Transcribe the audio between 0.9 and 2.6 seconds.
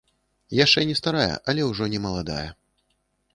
не старая, але ўжо не маладая.